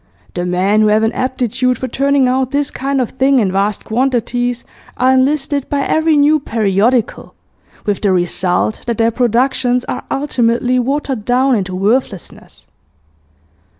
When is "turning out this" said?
1.87-2.71